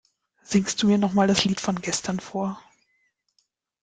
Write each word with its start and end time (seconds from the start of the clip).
Singst 0.41 0.81
du 0.81 0.87
mir 0.87 0.97
noch 0.97 1.13
mal 1.13 1.27
das 1.27 1.45
Lied 1.45 1.59
von 1.61 1.79
gestern 1.79 2.19
vor? 2.19 2.59